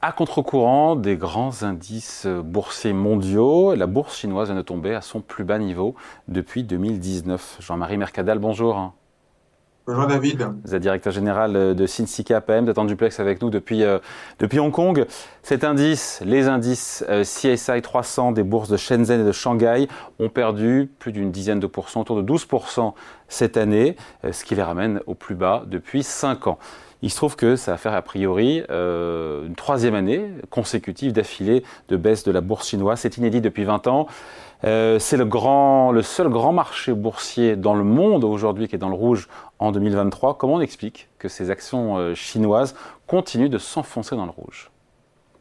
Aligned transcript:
À 0.00 0.12
contre-courant 0.12 0.94
des 0.94 1.16
grands 1.16 1.64
indices 1.64 2.28
boursiers 2.28 2.92
mondiaux, 2.92 3.74
la 3.74 3.88
bourse 3.88 4.16
chinoise 4.16 4.46
vient 4.46 4.56
de 4.56 4.62
tomber 4.62 4.94
à 4.94 5.00
son 5.00 5.20
plus 5.20 5.42
bas 5.42 5.58
niveau 5.58 5.96
depuis 6.28 6.62
2019. 6.62 7.56
Jean-Marie 7.58 7.96
Mercadal, 7.96 8.38
bonjour. 8.38 8.92
Bonjour 9.88 10.06
David. 10.06 10.46
Vous 10.64 10.74
êtes 10.76 10.82
directeur 10.82 11.12
général 11.12 11.74
de 11.74 11.86
Sinsica 11.86 12.40
PM, 12.40 12.72
en 12.76 12.84
duplex 12.84 13.18
avec 13.18 13.42
nous 13.42 13.50
depuis, 13.50 13.82
euh, 13.82 13.98
depuis 14.38 14.60
Hong 14.60 14.70
Kong. 14.70 15.04
Cet 15.42 15.64
indice, 15.64 16.20
les 16.24 16.46
indices 16.46 17.04
euh, 17.08 17.24
CSI 17.24 17.82
300 17.82 18.30
des 18.30 18.44
bourses 18.44 18.68
de 18.68 18.76
Shenzhen 18.76 19.22
et 19.22 19.24
de 19.24 19.32
Shanghai 19.32 19.88
ont 20.20 20.28
perdu 20.28 20.88
plus 21.00 21.10
d'une 21.10 21.32
dizaine 21.32 21.58
de 21.58 21.66
pourcents, 21.66 22.02
autour 22.02 22.22
de 22.22 22.32
12% 22.34 22.92
cette 23.26 23.56
année, 23.56 23.96
euh, 24.24 24.30
ce 24.30 24.44
qui 24.44 24.54
les 24.54 24.62
ramène 24.62 25.00
au 25.06 25.14
plus 25.14 25.34
bas 25.34 25.64
depuis 25.66 26.04
5 26.04 26.46
ans. 26.46 26.58
Il 27.02 27.10
se 27.10 27.16
trouve 27.16 27.36
que 27.36 27.54
ça 27.54 27.72
va 27.72 27.76
faire 27.78 27.94
a 27.94 28.02
priori 28.02 28.62
euh, 28.70 29.46
une 29.46 29.54
troisième 29.54 29.94
année 29.94 30.30
consécutive 30.50 31.12
d'affilée 31.12 31.62
de 31.88 31.96
baisse 31.96 32.24
de 32.24 32.32
la 32.32 32.40
bourse 32.40 32.68
chinoise. 32.68 33.00
C'est 33.00 33.18
inédit 33.18 33.40
depuis 33.40 33.64
20 33.64 33.86
ans. 33.86 34.08
Euh, 34.64 34.98
c'est 34.98 35.16
le, 35.16 35.24
le 35.24 36.02
seul 36.02 36.28
grand 36.28 36.52
marché 36.52 36.92
boursier 36.92 37.54
dans 37.54 37.74
le 37.74 37.84
monde 37.84 38.24
aujourd'hui 38.24 38.66
qui 38.66 38.74
est 38.74 38.78
dans 38.78 38.88
le 38.88 38.96
rouge 38.96 39.28
en 39.60 39.70
2023. 39.70 40.36
Comment 40.36 40.54
on 40.54 40.60
explique 40.60 41.08
que 41.18 41.28
ces 41.28 41.50
actions 41.50 41.96
euh, 41.98 42.14
chinoises 42.14 42.74
continuent 43.06 43.50
de 43.50 43.58
s'enfoncer 43.58 44.16
dans 44.16 44.24
le 44.24 44.32
rouge? 44.32 44.70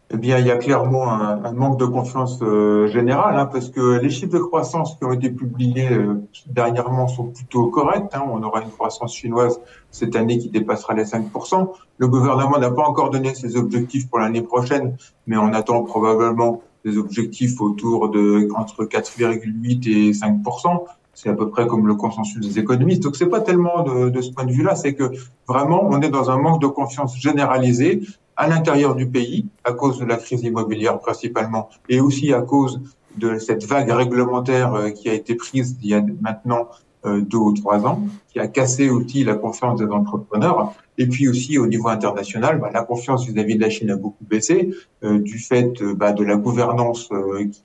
Eh 0.09 0.17
bien, 0.17 0.39
il 0.39 0.47
y 0.47 0.51
a 0.51 0.57
clairement 0.57 1.11
un, 1.11 1.51
manque 1.51 1.77
de 1.79 1.85
confiance 1.85 2.39
euh, 2.41 2.87
générale, 2.87 3.37
hein, 3.37 3.45
parce 3.45 3.69
que 3.69 3.99
les 3.99 4.09
chiffres 4.09 4.31
de 4.31 4.39
croissance 4.39 4.95
qui 4.95 5.03
ont 5.03 5.11
été 5.11 5.29
publiés 5.29 5.91
euh, 5.91 6.15
dernièrement 6.45 7.09
sont 7.09 7.25
plutôt 7.25 7.67
corrects. 7.67 8.09
Hein. 8.13 8.23
On 8.31 8.41
aura 8.41 8.61
une 8.61 8.69
croissance 8.69 9.13
chinoise 9.13 9.59
cette 9.91 10.15
année 10.15 10.37
qui 10.37 10.49
dépassera 10.49 10.93
les 10.93 11.03
5%. 11.03 11.71
Le 11.97 12.07
gouvernement 12.07 12.57
n'a 12.57 12.71
pas 12.71 12.83
encore 12.83 13.09
donné 13.09 13.35
ses 13.35 13.57
objectifs 13.57 14.07
pour 14.07 14.19
l'année 14.19 14.41
prochaine, 14.41 14.95
mais 15.25 15.35
on 15.35 15.51
attend 15.51 15.83
probablement 15.83 16.61
des 16.85 16.97
objectifs 16.97 17.59
autour 17.59 18.09
de 18.09 18.47
entre 18.55 18.85
4,8 18.85 19.89
et 19.89 20.11
5% 20.11 20.85
c'est 21.13 21.29
à 21.29 21.33
peu 21.33 21.49
près 21.49 21.65
comme 21.65 21.87
le 21.87 21.95
consensus 21.95 22.39
des 22.39 22.59
économistes. 22.59 23.01
Donc 23.01 23.15
c'est 23.15 23.25
pas 23.25 23.41
tellement 23.41 23.81
de, 23.81 24.09
de 24.09 24.21
ce 24.21 24.29
point 24.31 24.45
de 24.45 24.51
vue-là, 24.51 24.75
c'est 24.75 24.93
que 24.93 25.11
vraiment 25.47 25.83
on 25.89 25.99
est 26.01 26.11
dans 26.11 26.29
un 26.29 26.37
manque 26.37 26.61
de 26.61 26.67
confiance 26.67 27.17
généralisé 27.17 28.03
à 28.37 28.47
l'intérieur 28.47 28.95
du 28.95 29.07
pays 29.07 29.47
à 29.63 29.73
cause 29.73 29.99
de 29.99 30.05
la 30.05 30.15
crise 30.15 30.43
immobilière 30.43 30.99
principalement 30.99 31.69
et 31.89 31.99
aussi 31.99 32.33
à 32.33 32.41
cause 32.41 32.79
de 33.17 33.39
cette 33.39 33.65
vague 33.65 33.89
réglementaire 33.89 34.75
euh, 34.75 34.89
qui 34.91 35.09
a 35.09 35.13
été 35.13 35.35
prise 35.35 35.77
il 35.81 35.89
y 35.89 35.93
a 35.95 36.03
maintenant 36.21 36.69
euh, 37.05 37.21
deux 37.21 37.37
ou 37.37 37.53
trois 37.53 37.85
ans, 37.85 38.01
qui 38.29 38.39
a 38.39 38.47
cassé 38.47 38.89
aussi 38.89 39.23
la 39.23 39.35
confiance 39.35 39.79
des 39.79 39.87
entrepreneurs. 39.87 40.73
Et 40.99 41.07
puis 41.07 41.27
aussi 41.27 41.57
au 41.57 41.67
niveau 41.67 41.89
international, 41.89 42.59
bah, 42.59 42.69
la 42.73 42.83
confiance 42.83 43.27
vis-à-vis 43.27 43.55
de 43.55 43.61
la 43.61 43.69
Chine 43.69 43.91
a 43.91 43.95
beaucoup 43.95 44.23
baissé 44.23 44.71
euh, 45.03 45.19
du 45.19 45.39
fait 45.39 45.81
bah, 45.83 46.11
de 46.11 46.23
la 46.23 46.35
gouvernance 46.35 47.09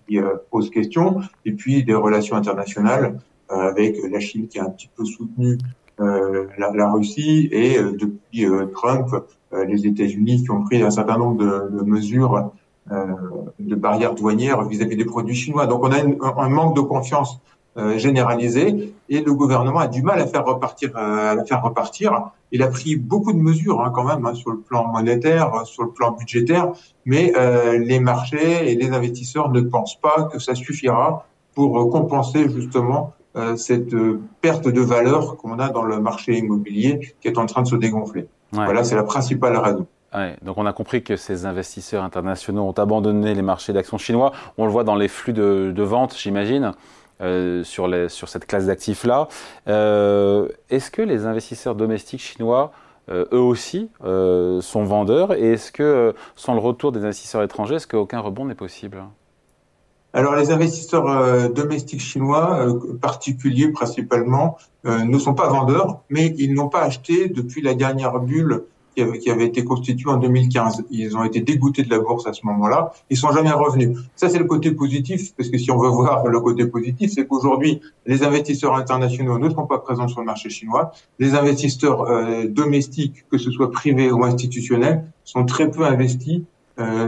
qui 0.06 0.20
pose 0.50 0.70
question, 0.70 1.20
et 1.46 1.52
puis 1.52 1.82
des 1.82 1.94
relations 1.94 2.36
internationales 2.36 3.18
avec 3.48 3.96
la 4.10 4.20
Chine 4.20 4.48
qui 4.48 4.58
a 4.58 4.64
un 4.64 4.70
petit 4.70 4.88
peu 4.94 5.04
soutenu 5.04 5.58
la, 6.58 6.70
la, 6.72 6.92
Russie 6.92 7.48
et 7.52 7.78
depuis 7.78 8.46
Trump 8.74 9.08
euh, 9.54 9.64
les 9.66 9.86
États-Unis 9.86 10.44
qui 10.44 10.50
ont 10.50 10.62
pris 10.62 10.82
un 10.82 10.90
certain 10.90 11.18
nombre 11.18 11.36
de, 11.36 11.82
mesures 11.84 12.52
euh, 12.90 13.04
de 13.58 13.74
barrières 13.74 14.14
douanières 14.14 14.62
vis-à-vis 14.64 14.96
des 14.96 15.04
produits 15.04 15.34
chinois. 15.34 15.66
Donc 15.66 15.84
on 15.84 15.92
a 15.92 15.98
un 16.42 16.48
manque 16.48 16.74
de 16.74 16.80
confiance 16.80 17.38
euh, 17.76 17.98
généralisé 17.98 18.94
et 19.10 19.20
le 19.20 19.34
gouvernement 19.34 19.80
a 19.80 19.88
du 19.88 20.02
mal 20.02 20.20
à 20.20 20.26
faire 20.26 20.46
repartir, 20.46 20.96
à 20.96 21.44
faire 21.44 21.62
repartir. 21.62 22.30
Il 22.50 22.62
a 22.62 22.68
pris 22.68 22.96
beaucoup 22.96 23.34
de 23.34 23.38
mesures 23.38 23.82
hein, 23.82 23.92
quand 23.94 24.04
même 24.04 24.24
hein, 24.24 24.34
sur 24.34 24.52
le 24.52 24.58
plan 24.58 24.88
monétaire, 24.88 25.66
sur 25.66 25.82
le 25.82 25.90
plan 25.90 26.12
budgétaire, 26.12 26.72
mais 27.04 27.34
euh, 27.36 27.78
les 27.78 28.00
marchés 28.00 28.70
et 28.70 28.74
les 28.74 28.90
investisseurs 28.90 29.50
ne 29.50 29.60
pensent 29.60 30.00
pas 30.00 30.30
que 30.32 30.38
ça 30.38 30.54
suffira 30.54 31.26
pour 31.54 31.90
compenser 31.90 32.48
justement 32.48 33.12
euh, 33.20 33.21
cette 33.56 33.94
perte 34.40 34.68
de 34.68 34.80
valeur 34.80 35.36
qu'on 35.36 35.58
a 35.58 35.70
dans 35.70 35.84
le 35.84 36.00
marché 36.00 36.36
immobilier 36.36 37.14
qui 37.20 37.28
est 37.28 37.38
en 37.38 37.46
train 37.46 37.62
de 37.62 37.68
se 37.68 37.76
dégonfler. 37.76 38.28
Voilà, 38.52 38.84
c'est 38.84 38.96
la 38.96 39.04
principale 39.04 39.56
raison. 39.56 39.86
donc 40.42 40.58
on 40.58 40.66
a 40.66 40.72
compris 40.72 41.02
que 41.02 41.16
ces 41.16 41.46
investisseurs 41.46 42.04
internationaux 42.04 42.62
ont 42.62 42.72
abandonné 42.72 43.34
les 43.34 43.42
marchés 43.42 43.72
d'actions 43.72 43.98
chinois. 43.98 44.32
On 44.58 44.66
le 44.66 44.70
voit 44.70 44.84
dans 44.84 44.94
les 44.94 45.08
flux 45.08 45.32
de, 45.32 45.82
vente, 45.82 46.16
j'imagine, 46.16 46.72
euh, 47.22 47.64
sur, 47.64 47.88
sur 48.10 48.28
cette 48.28 48.46
classe 48.46 48.66
d'actifs-là. 48.66 49.28
Euh, 49.68 50.48
est-ce 50.70 50.90
que 50.90 51.02
les 51.02 51.24
investisseurs 51.24 51.74
domestiques 51.74 52.20
chinois, 52.20 52.72
euh, 53.10 53.24
eux 53.32 53.40
aussi, 53.40 53.90
sont 54.00 54.84
vendeurs? 54.84 55.32
Et 55.34 55.52
est-ce 55.52 55.72
que, 55.72 56.14
sans 56.36 56.54
le 56.54 56.60
retour 56.60 56.92
des 56.92 57.04
investisseurs 57.04 57.42
étrangers, 57.42 57.76
est-ce 57.76 57.86
qu'aucun 57.86 58.20
rebond 58.20 58.44
n'est 58.44 58.54
possible? 58.54 59.02
Alors 60.14 60.36
les 60.36 60.50
investisseurs 60.50 61.08
euh, 61.08 61.48
domestiques 61.48 62.00
chinois, 62.00 62.66
euh, 62.66 62.98
particuliers 63.00 63.68
principalement, 63.68 64.58
euh, 64.84 65.04
ne 65.04 65.18
sont 65.18 65.34
pas 65.34 65.48
vendeurs, 65.48 66.02
mais 66.10 66.34
ils 66.38 66.54
n'ont 66.54 66.68
pas 66.68 66.82
acheté 66.82 67.28
depuis 67.28 67.62
la 67.62 67.74
dernière 67.74 68.18
bulle 68.20 68.64
qui 68.94 69.30
avait, 69.30 69.46
été 69.46 69.64
constituée 69.64 70.10
en 70.10 70.18
2015. 70.18 70.84
Ils 70.90 71.16
ont 71.16 71.24
été 71.24 71.40
dégoûtés 71.40 71.82
de 71.82 71.88
la 71.88 71.98
bourse 71.98 72.26
à 72.26 72.34
ce 72.34 72.44
moment-là. 72.44 72.92
Ils 73.08 73.16
sont 73.16 73.32
jamais 73.32 73.50
revenus. 73.50 73.96
Ça, 74.16 74.28
c'est 74.28 74.38
le 74.38 74.44
côté 74.44 74.72
positif, 74.72 75.34
parce 75.34 75.48
que 75.48 75.56
si 75.56 75.70
on 75.70 75.78
veut 75.78 75.88
voir 75.88 76.26
le 76.26 76.38
côté 76.40 76.66
positif, 76.66 77.10
c'est 77.14 77.26
qu'aujourd'hui, 77.26 77.80
les 78.04 78.22
investisseurs 78.22 78.74
internationaux 78.74 79.38
ne 79.38 79.48
sont 79.48 79.66
pas 79.66 79.78
présents 79.78 80.08
sur 80.08 80.20
le 80.20 80.26
marché 80.26 80.50
chinois. 80.50 80.92
Les 81.18 81.34
investisseurs 81.34 82.06
domestiques, 82.50 83.24
que 83.30 83.38
ce 83.38 83.50
soit 83.50 83.70
privés 83.70 84.12
ou 84.12 84.26
institutionnels, 84.26 85.06
sont 85.24 85.46
très 85.46 85.70
peu 85.70 85.86
investis 85.86 86.42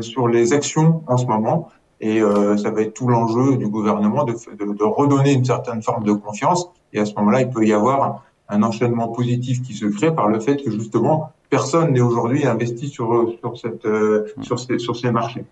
sur 0.00 0.26
les 0.26 0.54
actions 0.54 1.02
en 1.06 1.18
ce 1.18 1.26
moment. 1.26 1.68
Et 2.04 2.20
euh, 2.20 2.58
ça 2.58 2.70
va 2.70 2.82
être 2.82 2.92
tout 2.92 3.08
l'enjeu 3.08 3.56
du 3.56 3.66
gouvernement 3.66 4.24
de, 4.24 4.32
de, 4.32 4.72
de, 4.74 4.84
redonner 4.84 5.32
une 5.32 5.44
certaine 5.46 5.82
forme 5.82 6.04
de 6.04 6.12
confiance. 6.12 6.68
Et 6.92 7.00
à 7.00 7.06
ce 7.06 7.14
moment-là, 7.14 7.40
il 7.40 7.48
peut 7.48 7.64
y 7.64 7.72
avoir 7.72 8.22
un 8.50 8.62
enchaînement 8.62 9.08
positif 9.08 9.62
qui 9.62 9.72
se 9.72 9.86
crée 9.86 10.14
par 10.14 10.28
le 10.28 10.38
fait 10.38 10.62
que 10.62 10.70
justement 10.70 11.32
personne 11.48 11.94
n'est 11.94 12.02
aujourd'hui 12.02 12.44
investi 12.44 12.88
sur 12.88 13.32
sur 13.40 13.56
cette 13.56 13.86
euh, 13.86 14.26
sur 14.42 14.60
ces 14.60 14.78
sur 14.78 14.96
ces 14.96 15.10
marchés. 15.10 15.46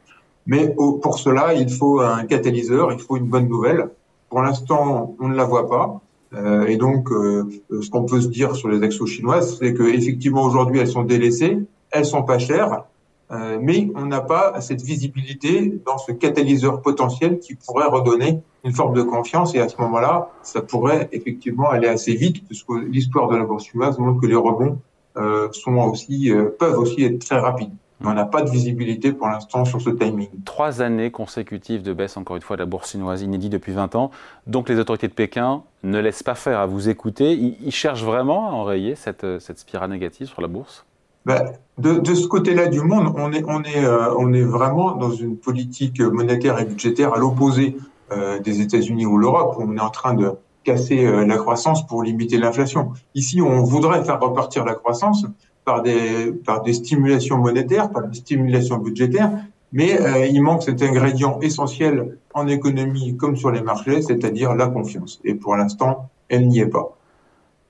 Mais 0.46 0.74
pour 1.04 1.18
cela, 1.18 1.54
il 1.54 1.70
faut 1.70 2.00
un 2.00 2.24
catalyseur, 2.26 2.92
il 2.92 2.98
faut 2.98 3.16
une 3.16 3.28
bonne 3.34 3.48
nouvelle. 3.48 3.88
Pour 4.28 4.42
l'instant, 4.42 5.16
on 5.20 5.28
ne 5.28 5.34
la 5.34 5.44
voit 5.44 5.68
pas. 5.70 6.00
Euh, 6.34 6.66
et 6.66 6.76
donc, 6.76 7.10
euh, 7.12 7.48
ce 7.70 7.88
qu'on 7.88 8.04
peut 8.04 8.20
se 8.20 8.28
dire 8.28 8.56
sur 8.56 8.68
les 8.68 8.82
actions 8.82 9.06
chinoises, 9.06 9.58
c'est 9.58 9.72
que 9.72 9.84
effectivement 9.84 10.42
aujourd'hui, 10.42 10.80
elles 10.80 10.94
sont 10.98 11.04
délaissées, 11.04 11.58
elles 11.92 12.06
sont 12.06 12.24
pas 12.24 12.38
chères, 12.38 12.84
euh, 13.32 13.58
mais 13.60 13.90
on 13.94 14.04
n'a 14.04 14.20
pas 14.20 14.60
cette 14.60 14.82
visibilité 14.82 15.80
dans 15.86 15.96
ce 15.96 16.12
catalyseur 16.12 16.82
potentiel 16.82 17.38
qui 17.38 17.54
pourrait 17.54 17.86
redonner 17.86 18.40
une 18.64 18.72
forme 18.72 18.94
de 18.94 19.02
confiance. 19.02 19.54
Et 19.54 19.60
à 19.60 19.68
ce 19.68 19.80
moment-là, 19.80 20.30
ça 20.42 20.60
pourrait 20.60 21.08
effectivement 21.12 21.70
aller 21.70 21.88
assez 21.88 22.14
vite, 22.14 22.46
puisque 22.46 22.70
l'histoire 22.88 23.28
de 23.28 23.36
la 23.36 23.44
bourse 23.44 23.64
chinoise 23.64 23.98
montre 23.98 24.20
que 24.20 24.26
les 24.26 24.34
rebonds 24.34 24.78
euh, 25.16 25.48
sont 25.52 25.76
aussi, 25.76 26.30
euh, 26.30 26.50
peuvent 26.58 26.78
aussi 26.78 27.04
être 27.04 27.24
très 27.24 27.38
rapides. 27.38 27.72
On 28.04 28.14
n'a 28.14 28.24
pas 28.24 28.42
de 28.42 28.50
visibilité 28.50 29.12
pour 29.12 29.28
l'instant 29.28 29.64
sur 29.64 29.80
ce 29.80 29.90
timing. 29.90 30.28
Trois 30.44 30.82
années 30.82 31.12
consécutives 31.12 31.82
de 31.82 31.92
baisse, 31.92 32.16
encore 32.16 32.34
une 32.34 32.42
fois, 32.42 32.56
de 32.56 32.62
la 32.62 32.66
bourse 32.66 32.90
chinoise, 32.90 33.22
inédit 33.22 33.48
depuis 33.48 33.72
20 33.72 33.94
ans. 33.94 34.10
Donc 34.48 34.68
les 34.68 34.78
autorités 34.80 35.06
de 35.06 35.12
Pékin 35.12 35.62
ne 35.84 36.00
laissent 36.00 36.24
pas 36.24 36.34
faire 36.34 36.58
à 36.58 36.66
vous 36.66 36.88
écouter. 36.88 37.32
Ils, 37.32 37.70
cherchent 37.70 38.02
vraiment 38.02 38.50
à 38.50 38.52
enrayer 38.52 38.96
cette, 38.96 39.38
cette 39.38 39.60
spirale 39.60 39.90
négative 39.90 40.26
sur 40.26 40.42
la 40.42 40.48
bourse? 40.48 40.84
Ben, 41.24 41.52
de, 41.78 41.94
de, 41.94 42.14
ce 42.14 42.26
côté-là 42.26 42.66
du 42.66 42.80
monde, 42.80 43.14
on 43.16 43.32
est, 43.32 43.44
on, 43.46 43.62
est, 43.62 43.84
euh, 43.84 44.14
on 44.18 44.32
est 44.32 44.42
vraiment 44.42 44.92
dans 44.92 45.10
une 45.10 45.36
politique 45.36 46.00
monétaire 46.00 46.58
et 46.58 46.64
budgétaire 46.64 47.14
à 47.14 47.18
l'opposé 47.18 47.76
euh, 48.12 48.38
des 48.40 48.60
États-Unis 48.60 49.06
ou 49.06 49.16
l'Europe, 49.16 49.56
où 49.58 49.62
on 49.62 49.76
est 49.76 49.80
en 49.80 49.90
train 49.90 50.14
de 50.14 50.32
casser 50.64 51.04
euh, 51.04 51.24
la 51.24 51.36
croissance 51.36 51.86
pour 51.86 52.02
limiter 52.02 52.38
l'inflation. 52.38 52.92
Ici, 53.14 53.40
on 53.40 53.62
voudrait 53.62 54.04
faire 54.04 54.20
repartir 54.20 54.64
la 54.64 54.74
croissance 54.74 55.24
par 55.64 55.82
des, 55.82 56.32
par 56.44 56.62
des 56.62 56.72
stimulations 56.72 57.38
monétaires, 57.38 57.90
par 57.90 58.06
des 58.06 58.18
stimulations 58.18 58.78
budgétaires, 58.78 59.30
mais 59.72 60.28
il 60.30 60.42
manque 60.42 60.64
cet 60.64 60.82
ingrédient 60.82 61.38
essentiel 61.40 62.18
en 62.34 62.46
économie 62.46 63.16
comme 63.16 63.36
sur 63.36 63.50
les 63.50 63.62
marchés, 63.62 64.02
c'est-à-dire 64.02 64.54
la 64.54 64.66
confiance. 64.66 65.20
Et 65.24 65.34
pour 65.34 65.56
l'instant, 65.56 66.10
elle 66.28 66.48
n'y 66.48 66.58
est 66.58 66.66
pas. 66.66 66.98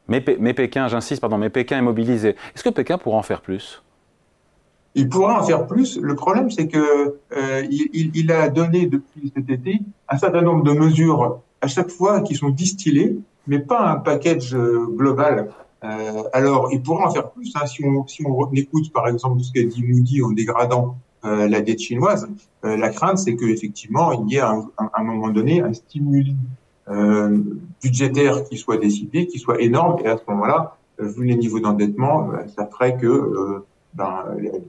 Mais, 0.08 0.20
Pékin, 0.20 0.88
j'insiste, 0.88 1.20
pardon, 1.20 1.38
mais 1.38 1.50
Pékin 1.50 1.78
est 1.78 1.82
mobilisé. 1.82 2.30
Est-ce 2.54 2.64
que 2.64 2.70
Pékin 2.70 2.98
pourra 2.98 3.18
en 3.18 3.22
faire 3.22 3.40
plus? 3.40 3.82
Il 4.94 5.08
pourra 5.08 5.40
en 5.40 5.44
faire 5.44 5.66
plus. 5.66 5.98
Le 5.98 6.14
problème, 6.14 6.50
c'est 6.50 6.68
que 6.68 7.16
euh, 7.36 7.66
il, 7.70 8.30
a 8.30 8.48
donné 8.48 8.86
depuis 8.86 9.32
cet 9.34 9.48
été 9.48 9.80
un 10.08 10.18
certain 10.18 10.42
nombre 10.42 10.64
de 10.64 10.72
mesures 10.72 11.40
à 11.62 11.66
chaque 11.66 11.90
fois 11.90 12.20
qui 12.20 12.34
sont 12.34 12.50
distillées, 12.50 13.16
mais 13.46 13.58
pas 13.58 13.88
un 13.90 13.96
package 13.96 14.54
euh, 14.54 14.86
global. 14.90 15.50
Euh, 15.84 16.22
alors, 16.32 16.68
il 16.72 16.82
pourra 16.82 17.06
en 17.06 17.10
faire 17.10 17.30
plus 17.30 17.52
hein, 17.54 17.64
si, 17.66 17.82
on, 17.84 18.06
si 18.06 18.22
on 18.26 18.52
écoute, 18.52 18.92
par 18.92 19.08
exemple, 19.08 19.40
ce 19.40 19.52
qu'a 19.52 19.62
dit 19.62 19.82
Moody 19.82 20.22
en 20.22 20.30
dégradant 20.30 20.96
la 21.24 21.60
dette 21.60 21.78
chinoise. 21.78 22.28
la 22.64 22.88
crainte, 22.88 23.16
c'est 23.18 23.36
qu'effectivement, 23.36 24.10
il 24.12 24.32
y 24.32 24.38
ait 24.38 24.40
à 24.40 24.56
un, 24.92 25.04
moment 25.04 25.28
donné 25.28 25.62
un 25.62 25.72
stimuli 25.72 26.34
euh, 26.92 27.38
budgétaire 27.82 28.44
qui 28.44 28.56
soit 28.56 28.76
décidé, 28.76 29.26
qui 29.26 29.38
soit 29.38 29.60
énorme. 29.60 29.98
Et 30.04 30.08
à 30.08 30.16
ce 30.16 30.22
moment-là, 30.28 30.76
euh, 31.00 31.08
vu 31.08 31.24
les 31.24 31.36
niveaux 31.36 31.60
d'endettement, 31.60 32.30
euh, 32.30 32.46
ça 32.54 32.66
ferait 32.66 32.96
que 32.96 33.62
ben, 33.94 34.24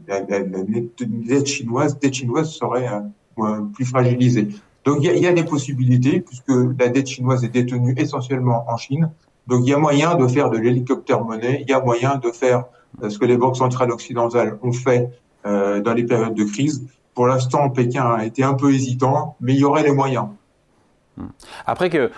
la, 0.08 0.22
dette 0.22 1.46
chinoise, 1.46 2.00
dette 2.00 2.14
chinoise 2.14 2.50
serait 2.50 2.90
plus 3.74 3.86
fragilisée. 3.86 4.50
Donc 4.86 4.98
il 5.02 5.16
y, 5.16 5.20
y, 5.20 5.28
a 5.28 5.34
des 5.34 5.44
possibilités 5.44 6.20
puisque 6.20 6.52
la 6.80 6.90
dette 6.90 7.08
chinoise 7.08 7.44
est 7.44 7.50
détenue 7.50 7.94
essentiellement 7.98 8.66
en 8.68 8.78
Chine. 8.78 9.10
Donc 9.48 9.62
il 9.64 9.70
y 9.70 9.74
a 9.74 9.78
moyen 9.78 10.16
de 10.16 10.28
faire 10.28 10.50
de 10.50 10.58
l'hélicoptère 10.58 11.24
monnaie, 11.24 11.62
il 11.62 11.70
y 11.70 11.74
a 11.74 11.80
moyen 11.80 12.18
de 12.18 12.32
faire 12.32 12.66
ce 13.08 13.18
que 13.18 13.26
les 13.26 13.38
banques 13.38 13.58
centrales 13.58 13.92
occidentales 13.92 14.58
ont 14.62 14.74
fait 14.74 15.10
dans 15.46 15.94
les 15.96 16.04
périodes 16.04 16.36
de 16.36 16.44
crise. 16.44 16.86
Pour 17.14 17.28
l'instant, 17.28 17.70
Pékin 17.70 18.06
a 18.06 18.26
été 18.26 18.44
un 18.44 18.56
peu 18.56 18.74
hésitant, 18.74 19.38
mais 19.40 19.54
il 19.54 19.60
y 19.60 19.64
aurait 19.64 19.84
les 19.84 19.94
moyens. 19.94 20.28
Après 21.66 21.90
que, 21.90 22.12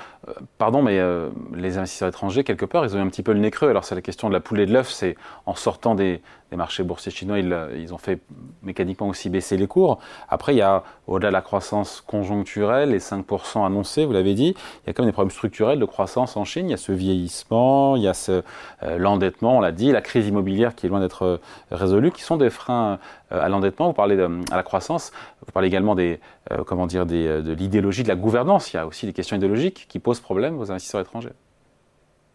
pardon, 0.58 0.82
mais 0.82 1.00
euh, 1.00 1.30
les 1.54 1.78
investisseurs 1.78 2.10
étrangers, 2.10 2.44
quelque 2.44 2.66
part, 2.66 2.86
ils 2.86 2.96
ont 2.96 3.00
eu 3.00 3.02
un 3.02 3.08
petit 3.10 3.24
peu 3.24 3.34
le 3.34 3.40
nez 3.40 3.52
creux. 3.52 3.70
Alors 3.70 3.86
c'est 3.86 3.96
la 3.96 4.02
question 4.02 4.28
de 4.28 4.34
la 4.34 4.40
poule 4.40 4.60
et 4.60 4.66
de 4.66 4.74
l'œuf, 4.74 4.90
c'est 4.90 5.16
en 5.46 5.56
sortant 5.56 5.96
des, 5.96 6.22
marchés 6.56 6.84
boursiers 6.84 7.12
chinois, 7.12 7.38
ils, 7.38 7.54
ils, 7.78 7.94
ont 7.94 7.98
fait 7.98 8.22
mécaniquement 8.64 9.10
aussi 9.10 9.30
baisser 9.30 9.58
les 9.58 9.68
cours. 9.68 10.00
Après, 10.30 10.54
il 10.54 10.58
y 10.58 10.62
a, 10.62 10.84
au-delà 11.06 11.28
de 11.28 11.34
la 11.34 11.42
croissance 11.42 12.00
conjoncturelle, 12.00 12.92
les 12.92 13.00
5% 13.00 13.66
annoncés, 13.66 14.06
vous 14.06 14.14
l'avez 14.14 14.36
dit, 14.36 14.56
il 14.56 14.88
y 14.88 14.90
a 14.90 14.94
quand 14.94 15.04
même 15.04 15.10
des 15.10 15.14
problèmes 15.14 15.32
structurels 15.32 15.80
de 15.80 15.86
croissance 15.86 16.38
en 16.38 16.46
Chine. 16.46 16.68
Il 16.68 16.72
y 16.72 16.74
a 16.74 16.78
ce 16.78 16.94
vieillissement, 16.94 17.98
il 17.98 18.04
y 18.04 18.08
a 18.08 18.14
ce, 18.14 18.42
euh, 18.84 18.98
l'endettement, 18.98 19.58
on 19.58 19.60
l'a 19.60 19.74
dit, 19.74 19.92
la 19.92 20.00
crise 20.00 20.28
immobilière 20.28 20.76
qui 20.76 20.86
est 20.86 20.90
loin 20.90 21.02
d'être 21.02 21.42
résolue, 21.72 22.12
qui 22.12 22.22
sont 22.22 22.38
des 22.38 22.50
freins 22.50 23.00
à 23.32 23.50
l'endettement. 23.50 23.88
Vous 23.88 23.94
parlez 23.94 24.16
de, 24.16 24.30
à 24.50 24.56
la 24.56 24.64
croissance, 24.64 25.12
vous 25.46 25.52
parlez 25.52 25.68
également 25.68 25.94
des, 25.94 26.22
comment 26.66 26.88
dire, 26.88 27.06
de 27.06 27.54
l'idéologie 27.58 28.04
de 28.04 28.08
la 28.08 28.16
gouvernance. 28.16 28.72
Il 28.72 28.78
y 28.78 28.80
a 28.80 28.86
aussi 28.86 29.06
des 29.06 29.14
questions 29.14 29.36
idéologiques 29.36 29.88
qui 29.90 30.00
posent 30.00 30.15
problème 30.22 30.60
aux 30.60 30.72
investisseurs 30.72 31.02
étrangers 31.02 31.34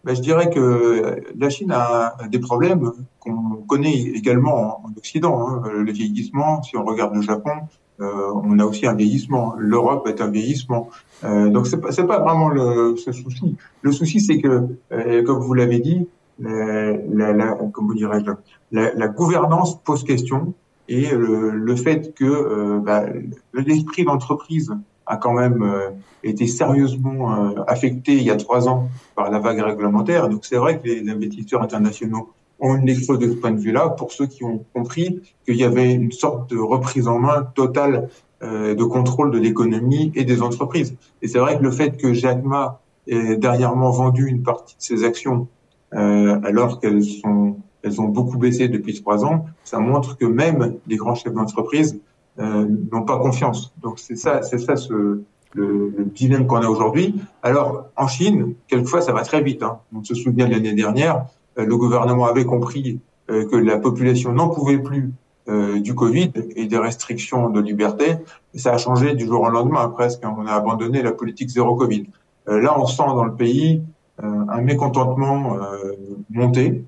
ben, 0.05 0.15
Je 0.15 0.21
dirais 0.21 0.51
que 0.51 1.23
la 1.37 1.51
Chine 1.51 1.73
a 1.73 2.17
des 2.29 2.39
problèmes 2.39 2.93
qu'on 3.21 3.63
connaît 3.67 3.95
également 3.95 4.85
en 4.85 4.91
Occident. 4.97 5.49
Hein. 5.49 5.63
Le 5.73 5.93
vieillissement, 5.93 6.63
si 6.63 6.77
on 6.77 6.85
regarde 6.85 7.15
le 7.15 7.23
Japon, 7.23 7.53
euh, 8.01 8.33
on 8.35 8.59
a 8.59 8.65
aussi 8.65 8.87
un 8.87 8.95
vieillissement. 8.95 9.55
L'Europe 9.59 10.07
est 10.09 10.21
un 10.21 10.31
vieillissement. 10.31 10.89
Euh, 11.25 11.49
donc 11.49 11.67
c'est 11.67 11.81
pas, 11.81 11.91
pas 11.91 12.19
vraiment 12.19 12.49
le 12.49 12.97
ce 12.97 13.13
souci. 13.13 13.57
Le 13.83 13.93
souci 13.93 14.21
c'est 14.21 14.41
que, 14.41 14.69
euh, 14.93 15.23
comme 15.23 15.41
vous 15.41 15.55
l'avez 15.55 15.81
dit, 15.81 16.09
la, 16.39 17.59
comment 17.73 17.93
dirais-je, 17.93 18.31
la, 18.73 18.95
la, 18.95 19.09
gouvernance 19.09 19.79
pose 19.83 20.05
question 20.05 20.55
et 20.89 21.11
le, 21.11 21.77
fait 21.77 22.15
que 22.15 22.79
bah, 22.79 23.05
l'esprit 23.53 24.05
d'entreprise 24.05 24.73
a 25.11 25.17
quand 25.17 25.33
même 25.33 25.63
euh, 25.63 25.91
été 26.23 26.47
sérieusement 26.47 27.35
euh, 27.35 27.63
affecté 27.67 28.13
il 28.17 28.23
y 28.23 28.31
a 28.31 28.37
trois 28.37 28.69
ans 28.69 28.89
par 29.17 29.31
la 29.31 29.41
vague 29.41 29.61
réglementaire. 29.61 30.29
Donc 30.29 30.45
c'est 30.45 30.57
vrai 30.57 30.79
que 30.79 30.87
les 30.87 31.11
investisseurs 31.11 31.63
internationaux 31.63 32.31
ont 32.61 32.77
une 32.77 32.87
lecture 32.87 33.19
de 33.19 33.29
ce 33.29 33.35
point 33.35 33.51
de 33.51 33.61
vue-là 33.61 33.89
pour 33.89 34.13
ceux 34.13 34.27
qui 34.27 34.45
ont 34.45 34.65
compris 34.73 35.21
qu'il 35.45 35.57
y 35.57 35.65
avait 35.65 35.93
une 35.93 36.13
sorte 36.13 36.49
de 36.51 36.59
reprise 36.59 37.09
en 37.09 37.19
main 37.19 37.43
totale 37.55 38.09
euh, 38.43 38.75
de 38.75 38.85
contrôle 38.85 39.33
de 39.33 39.39
l'économie 39.39 40.13
et 40.15 40.25
des 40.25 40.43
entreprises. 40.43 40.95
Et 41.23 41.29
c'est 41.29 41.41
vrai 41.41 41.59
que 41.59 41.63
le 41.65 41.73
fait 41.73 41.97
que 41.97 42.13
Jack 42.13 42.45
Ma 42.45 42.81
ait 43.09 43.37
dernièrement 43.37 43.91
vendu 43.91 44.29
une 44.29 44.43
partie 44.43 44.77
de 44.77 44.83
ses 44.83 45.05
actions 45.05 45.49
alors 45.93 46.79
qu'elles 46.79 47.03
sont 47.03 47.57
elles 47.83 48.01
ont 48.01 48.09
beaucoup 48.09 48.39
baissé 48.39 48.69
depuis 48.69 48.95
trois 49.01 49.25
ans, 49.25 49.47
ça 49.65 49.79
montre 49.79 50.17
que 50.17 50.27
même 50.27 50.77
les 50.87 50.97
grands 50.97 51.15
chefs 51.15 51.33
d'entreprise 51.33 51.95
euh, 51.95 52.10
n'ont 52.39 53.03
pas 53.03 53.19
confiance. 53.19 53.73
Donc 53.83 53.99
c'est 53.99 54.17
ça, 54.17 54.43
c'est 54.43 54.59
ça 54.59 54.77
ce, 54.77 54.93
le, 54.93 55.25
le, 55.97 56.05
dilemme 56.05 56.47
qu'on 56.47 56.63
a 56.63 56.69
aujourd'hui. 56.69 57.17
Alors 57.43 57.87
en 57.97 58.09
Chine, 58.09 58.55
quelquefois 58.69 59.01
ça 59.01 59.13
va 59.13 59.23
très 59.23 59.43
vite. 59.43 59.63
Hein. 59.63 59.79
On 59.95 60.03
se 60.03 60.15
souvient 60.15 60.47
de 60.47 60.53
l'année 60.53 60.73
dernière, 60.73 61.27
euh, 61.59 61.67
le 61.67 61.77
gouvernement 61.77 62.27
avait 62.27 62.45
compris 62.45 63.01
euh, 63.31 63.49
que 63.49 63.57
la 63.57 63.79
population 63.79 64.33
n'en 64.33 64.49
pouvait 64.49 64.79
plus 64.79 65.13
euh, 65.49 65.81
du 65.81 65.95
Covid 65.95 66.33
et 66.57 66.67
des 66.67 66.79
restrictions 66.79 67.51
de 67.51 67.61
liberté. 67.61 68.17
ça 68.55 68.75
a 68.75 68.79
changé 68.79 69.15
du 69.15 69.27
jour 69.27 69.43
au 69.43 69.49
lendemain 69.49 69.89
presque. 69.89 70.25
Hein. 70.25 70.35
On 70.39 70.47
a 70.47 70.53
abandonné 70.53 71.03
la 71.03 71.13
politique 71.13 71.49
zéro 71.49 71.75
Covid. 71.75 72.07
Euh, 72.49 72.61
là, 72.61 72.79
on 72.79 72.87
sent 72.87 73.07
dans 73.07 73.25
le 73.25 73.35
pays 73.35 73.83
un 74.23 74.61
mécontentement 74.61 75.57
monter. 76.29 76.85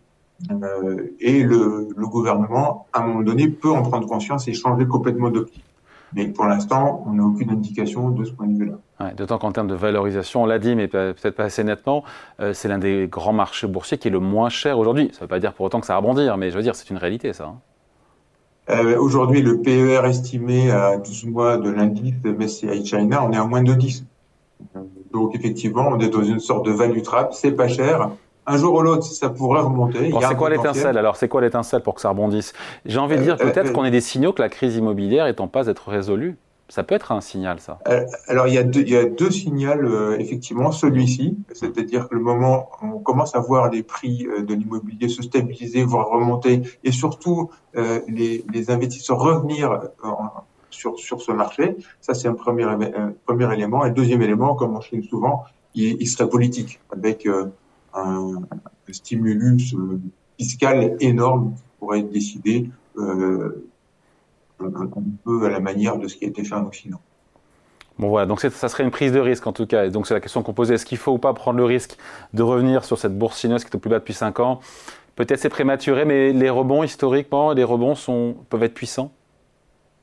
Euh, 0.50 1.14
et 1.20 1.42
le, 1.42 1.88
le, 1.96 2.06
gouvernement, 2.06 2.86
à 2.92 3.02
un 3.02 3.06
moment 3.06 3.22
donné, 3.22 3.48
peut 3.48 3.70
en 3.70 3.82
prendre 3.82 4.06
conscience 4.08 4.48
et 4.48 4.52
changer 4.52 4.86
complètement 4.86 5.30
d'optique. 5.30 5.64
Mais 6.14 6.28
pour 6.28 6.44
l'instant, 6.44 7.04
on 7.06 7.14
n'a 7.14 7.24
aucune 7.24 7.50
indication 7.50 8.10
de 8.10 8.24
ce 8.24 8.32
point 8.32 8.46
de 8.46 8.58
vue-là. 8.58 8.74
Ouais, 9.00 9.14
D'autant 9.14 9.38
qu'en 9.38 9.52
termes 9.52 9.68
de 9.68 9.74
valorisation, 9.74 10.42
on 10.42 10.46
l'a 10.46 10.58
dit, 10.58 10.74
mais 10.74 10.88
peut-être 10.88 11.34
pas 11.34 11.44
assez 11.44 11.64
nettement, 11.64 12.04
euh, 12.40 12.52
c'est 12.52 12.68
l'un 12.68 12.78
des 12.78 13.08
grands 13.10 13.32
marchés 13.32 13.66
boursiers 13.66 13.98
qui 13.98 14.08
est 14.08 14.10
le 14.10 14.20
moins 14.20 14.50
cher 14.50 14.78
aujourd'hui. 14.78 15.08
Ça 15.12 15.18
ne 15.18 15.20
veut 15.22 15.28
pas 15.28 15.40
dire 15.40 15.54
pour 15.54 15.66
autant 15.66 15.80
que 15.80 15.86
ça 15.86 15.94
va 15.94 16.00
rebondir, 16.00 16.36
mais 16.36 16.50
je 16.50 16.56
veux 16.56 16.62
dire, 16.62 16.74
c'est 16.74 16.90
une 16.90 16.98
réalité, 16.98 17.32
ça. 17.32 17.46
Hein. 17.46 17.58
Euh, 18.70 18.98
aujourd'hui, 18.98 19.42
le 19.42 19.60
PER 19.60 20.02
estimé 20.04 20.70
à 20.70 20.96
12 20.96 21.26
mois 21.26 21.56
de 21.56 21.70
l'indice 21.70 22.14
MSCI 22.24 22.84
China, 22.84 23.24
on 23.24 23.32
est 23.32 23.36
à 23.36 23.44
moins 23.44 23.62
de 23.62 23.74
10. 23.74 24.04
Donc, 25.12 25.34
effectivement, 25.34 25.88
on 25.88 25.98
est 25.98 26.08
dans 26.08 26.22
une 26.22 26.38
sorte 26.38 26.64
de 26.66 26.70
value 26.70 27.02
trap. 27.02 27.32
C'est 27.32 27.52
pas 27.52 27.68
cher 27.68 28.10
un 28.46 28.56
jour 28.56 28.74
ou 28.74 28.82
l'autre, 28.82 29.04
ça 29.04 29.30
pourrait 29.30 29.60
remonter. 29.60 30.10
Bon, 30.10 30.20
c'est 30.20 30.36
quoi 30.36 30.50
l'étincelle? 30.50 30.98
Alors, 30.98 31.16
c'est 31.16 31.28
quoi 31.28 31.40
l'étincelle 31.40 31.82
pour 31.82 31.94
que 31.94 32.00
ça 32.00 32.08
rebondisse? 32.08 32.52
J'ai 32.84 32.98
envie 32.98 33.16
de 33.16 33.22
dire 33.22 33.34
euh, 33.34 33.50
peut-être 33.50 33.68
euh, 33.68 33.72
qu'on 33.72 33.84
ait 33.84 33.90
des 33.90 34.00
signaux 34.00 34.32
que 34.32 34.42
la 34.42 34.48
crise 34.48 34.76
immobilière 34.76 35.26
est 35.26 35.40
en 35.40 35.48
passe 35.48 35.66
d'être 35.66 35.88
résolue. 35.88 36.36
Ça 36.68 36.82
peut 36.82 36.94
être 36.94 37.12
un 37.12 37.20
signal, 37.20 37.60
ça. 37.60 37.78
Euh, 37.88 38.04
alors, 38.28 38.48
il 38.48 38.54
y 38.54 38.58
a 38.58 38.62
deux, 38.62 38.80
il 38.80 38.90
y 38.90 38.96
a 38.96 39.04
deux 39.04 39.30
signaux, 39.30 40.14
effectivement. 40.18 40.72
Celui-ci, 40.72 41.36
c'est-à-dire 41.52 42.08
que 42.08 42.14
le 42.14 42.20
moment 42.20 42.70
où 42.82 42.86
on 42.96 42.98
commence 42.98 43.34
à 43.34 43.40
voir 43.40 43.70
les 43.70 43.82
prix 43.82 44.26
de 44.38 44.54
l'immobilier 44.54 45.08
se 45.08 45.22
stabiliser, 45.22 45.84
voire 45.84 46.08
remonter, 46.08 46.62
et 46.82 46.90
surtout 46.90 47.50
les, 47.74 48.42
les, 48.50 48.70
investisseurs 48.70 49.18
revenir 49.18 49.82
sur, 50.70 50.98
sur 50.98 51.20
ce 51.20 51.30
marché, 51.30 51.76
ça 52.00 52.14
c'est 52.14 52.28
un 52.28 52.34
premier, 52.34 52.62
un 52.62 53.12
premier 53.26 53.52
élément. 53.52 53.84
Et 53.84 53.88
le 53.88 53.94
deuxième 53.94 54.22
élément, 54.22 54.54
comme 54.54 54.74
on 54.74 54.80
Chine 54.80 55.02
souvent, 55.02 55.44
il, 55.74 56.00
il 56.00 56.06
serait 56.06 56.28
politique, 56.28 56.80
avec 56.90 57.28
un, 57.94 58.42
stimulus 58.90 59.74
euh, 59.74 60.00
fiscal 60.38 60.96
énorme 61.00 61.54
qui 61.54 61.62
pourrait 61.78 62.00
être 62.00 62.10
décidé 62.10 62.68
euh, 62.98 63.64
un, 64.60 64.88
peu 65.24 65.44
à 65.44 65.50
la 65.50 65.60
manière 65.60 65.98
de 65.98 66.08
ce 66.08 66.16
qui 66.16 66.24
a 66.24 66.28
été 66.28 66.44
fait 66.44 66.54
en 66.54 66.66
Occident. 66.66 67.00
Bon 67.98 68.08
voilà, 68.08 68.26
donc 68.26 68.40
ça 68.40 68.68
serait 68.68 68.84
une 68.84 68.90
prise 68.90 69.12
de 69.12 69.20
risque 69.20 69.46
en 69.46 69.52
tout 69.52 69.66
cas. 69.66 69.84
Et 69.84 69.90
donc 69.90 70.06
c'est 70.06 70.14
la 70.14 70.20
question 70.20 70.42
qu'on 70.42 70.54
posait, 70.54 70.74
est-ce 70.74 70.86
qu'il 70.86 70.98
faut 70.98 71.12
ou 71.12 71.18
pas 71.18 71.34
prendre 71.34 71.58
le 71.58 71.64
risque 71.64 71.96
de 72.32 72.42
revenir 72.42 72.84
sur 72.84 72.98
cette 72.98 73.16
bourse 73.16 73.38
chinoise 73.38 73.64
qui 73.64 73.70
est 73.70 73.76
au 73.76 73.78
plus 73.78 73.90
bas 73.90 73.98
depuis 73.98 74.14
5 74.14 74.40
ans? 74.40 74.60
Peut-être 75.14 75.40
c'est 75.40 75.50
prématuré, 75.50 76.05
mais 76.05 76.32
les 76.32 76.50
rebonds 76.50 76.82
historiquement, 76.82 77.52
les 77.52 77.64
rebonds 77.64 77.94
sont, 77.94 78.36
peuvent 78.48 78.62
être 78.62 78.74
puissants? 78.74 79.12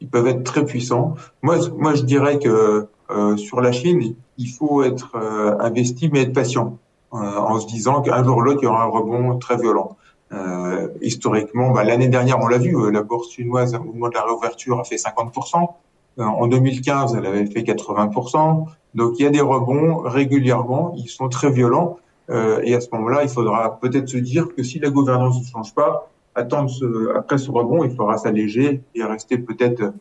Ils 0.01 0.09
peuvent 0.09 0.27
être 0.27 0.43
très 0.43 0.65
puissants. 0.65 1.15
Moi, 1.41 1.57
moi 1.77 1.95
je 1.95 2.03
dirais 2.03 2.39
que 2.39 2.87
euh, 3.09 3.37
sur 3.37 3.59
la 3.59 3.71
Chine, 3.71 4.15
il 4.37 4.47
faut 4.47 4.83
être 4.83 5.15
euh, 5.15 5.57
investi 5.59 6.09
mais 6.11 6.21
être 6.21 6.33
patient. 6.33 6.77
Euh, 7.13 7.17
en 7.17 7.59
se 7.59 7.65
disant 7.65 8.01
qu'un 8.01 8.23
jour 8.23 8.37
ou 8.37 8.41
l'autre, 8.41 8.59
il 8.61 8.65
y 8.65 8.67
aura 8.67 8.83
un 8.83 8.87
rebond 8.87 9.37
très 9.39 9.57
violent. 9.57 9.97
Euh, 10.31 10.89
historiquement, 11.01 11.71
bah, 11.71 11.83
l'année 11.83 12.07
dernière, 12.07 12.39
on 12.39 12.47
l'a 12.47 12.59
vu, 12.59 12.75
euh, 12.75 12.91
la 12.91 13.01
bourse 13.01 13.31
chinoise, 13.31 13.73
au 13.73 13.83
moment 13.83 14.09
de 14.09 14.13
la 14.13 14.23
réouverture, 14.23 14.79
a 14.79 14.83
fait 14.83 14.97
50%. 14.97 15.75
en 16.17 16.47
2015, 16.47 17.15
elle 17.15 17.25
avait 17.25 17.45
fait 17.45 17.63
80%. 17.63 18.65
Donc, 18.93 19.13
il 19.17 19.23
y 19.23 19.25
a 19.25 19.29
des 19.29 19.41
rebonds 19.41 19.99
régulièrement. 19.99 20.93
Ils 20.97 21.07
sont 21.07 21.29
très 21.29 21.49
violents. 21.49 21.97
et 22.29 22.75
à 22.75 22.81
ce 22.81 22.87
moment-là, 22.93 23.23
il 23.23 23.29
faudra 23.29 23.79
peut-être 23.79 24.07
se 24.07 24.17
dire 24.17 24.53
que 24.55 24.61
si 24.61 24.77
la 24.77 24.89
gouvernance 24.91 25.39
ne 25.39 25.45
change 25.47 25.73
pas, 25.73 26.09
attendre 26.35 26.69
ce, 26.69 27.15
après 27.17 27.39
ce 27.39 27.49
rebond, 27.49 27.83
il 27.83 27.95
faudra 27.95 28.17
s'alléger 28.17 28.83
et 28.93 29.03
rester 29.03 29.39
peut-être 29.39 29.93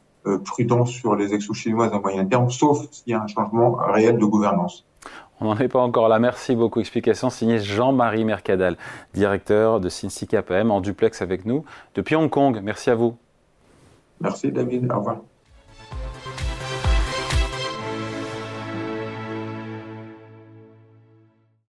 prudent 0.44 0.84
sur 0.84 1.14
les 1.16 1.32
exos 1.32 1.56
chinoises 1.56 1.92
à 1.94 2.00
moyen 2.00 2.26
terme, 2.26 2.50
sauf 2.50 2.86
s'il 2.90 3.12
y 3.12 3.14
a 3.14 3.22
un 3.22 3.28
changement 3.28 3.78
réel 3.80 4.18
de 4.18 4.24
gouvernance. 4.26 4.84
On 5.40 5.46
n'en 5.46 5.58
est 5.58 5.68
pas 5.68 5.80
encore 5.80 6.08
là. 6.08 6.18
Merci 6.18 6.56
beaucoup. 6.56 6.80
Explication 6.80 7.30
signée 7.30 7.58
Jean-Marie 7.58 8.24
Mercadal, 8.24 8.76
directeur 9.14 9.80
de 9.80 9.88
Cincy 9.88 10.28
en 10.48 10.80
duplex 10.80 11.22
avec 11.22 11.44
nous 11.44 11.64
depuis 11.94 12.16
Hong 12.16 12.30
Kong. 12.30 12.60
Merci 12.62 12.90
à 12.90 12.94
vous. 12.94 13.16
Merci 14.20 14.50
David. 14.50 14.90
Au 14.90 14.98
revoir. 14.98 15.18